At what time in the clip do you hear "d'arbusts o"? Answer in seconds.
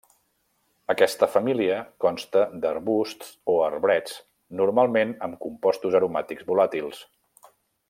2.63-3.59